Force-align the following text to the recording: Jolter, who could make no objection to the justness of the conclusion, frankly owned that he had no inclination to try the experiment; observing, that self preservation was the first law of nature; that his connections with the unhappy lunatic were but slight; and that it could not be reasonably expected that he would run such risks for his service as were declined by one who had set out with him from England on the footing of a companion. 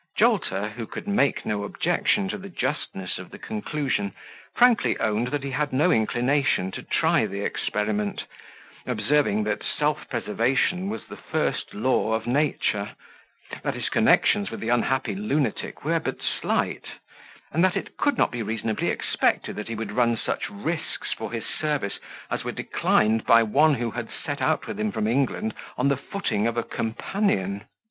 Jolter, 0.17 0.69
who 0.71 0.87
could 0.87 1.07
make 1.07 1.45
no 1.45 1.63
objection 1.63 2.27
to 2.29 2.39
the 2.39 2.49
justness 2.49 3.19
of 3.19 3.29
the 3.29 3.37
conclusion, 3.37 4.15
frankly 4.55 4.97
owned 4.99 5.27
that 5.27 5.43
he 5.43 5.51
had 5.51 5.71
no 5.71 5.91
inclination 5.91 6.71
to 6.71 6.81
try 6.81 7.27
the 7.27 7.41
experiment; 7.41 8.23
observing, 8.87 9.43
that 9.43 9.61
self 9.63 10.09
preservation 10.09 10.89
was 10.89 11.05
the 11.05 11.17
first 11.17 11.75
law 11.75 12.13
of 12.13 12.25
nature; 12.25 12.95
that 13.61 13.75
his 13.75 13.89
connections 13.89 14.49
with 14.49 14.59
the 14.59 14.69
unhappy 14.69 15.13
lunatic 15.13 15.85
were 15.85 15.99
but 15.99 16.17
slight; 16.19 16.85
and 17.51 17.63
that 17.63 17.77
it 17.77 17.95
could 17.95 18.17
not 18.17 18.31
be 18.31 18.41
reasonably 18.41 18.87
expected 18.87 19.55
that 19.55 19.67
he 19.67 19.75
would 19.75 19.91
run 19.91 20.17
such 20.17 20.49
risks 20.49 21.13
for 21.13 21.31
his 21.31 21.45
service 21.45 21.99
as 22.31 22.43
were 22.43 22.51
declined 22.51 23.23
by 23.27 23.43
one 23.43 23.75
who 23.75 23.91
had 23.91 24.07
set 24.25 24.41
out 24.41 24.65
with 24.65 24.79
him 24.79 24.91
from 24.91 25.05
England 25.05 25.53
on 25.77 25.89
the 25.89 25.95
footing 25.95 26.47
of 26.47 26.57
a 26.57 26.63
companion. 26.63 27.63